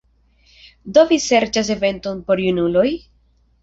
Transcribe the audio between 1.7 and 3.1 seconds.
eventon por junuloj?